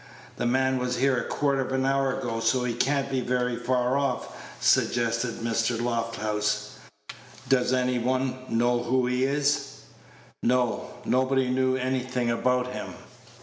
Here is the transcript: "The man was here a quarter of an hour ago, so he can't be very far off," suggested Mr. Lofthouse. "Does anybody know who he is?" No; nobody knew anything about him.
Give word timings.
"The 0.37 0.47
man 0.47 0.79
was 0.79 0.95
here 0.97 1.15
a 1.19 1.23
quarter 1.27 1.61
of 1.61 1.71
an 1.71 1.85
hour 1.85 2.17
ago, 2.17 2.39
so 2.39 2.63
he 2.63 2.73
can't 2.73 3.11
be 3.11 3.21
very 3.21 3.55
far 3.55 3.99
off," 3.99 4.35
suggested 4.59 5.41
Mr. 5.41 5.79
Lofthouse. 5.79 6.71
"Does 7.47 7.71
anybody 7.71 8.35
know 8.49 8.81
who 8.81 9.05
he 9.05 9.25
is?" 9.25 9.81
No; 10.41 10.89
nobody 11.05 11.49
knew 11.51 11.75
anything 11.75 12.31
about 12.31 12.73
him. 12.73 12.95